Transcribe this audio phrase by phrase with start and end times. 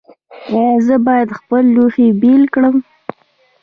[0.53, 2.75] ایا زه باید خپل لوښي بیل کړم؟